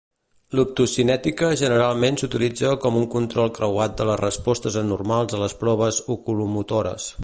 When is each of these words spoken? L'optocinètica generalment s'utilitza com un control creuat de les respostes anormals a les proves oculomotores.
L'optocinètica 0.59 1.49
generalment 1.63 2.17
s'utilitza 2.21 2.73
com 2.87 2.97
un 3.03 3.07
control 3.19 3.53
creuat 3.61 3.95
de 4.01 4.09
les 4.13 4.21
respostes 4.25 4.83
anormals 4.85 5.39
a 5.39 5.45
les 5.47 5.59
proves 5.65 6.05
oculomotores. 6.17 7.13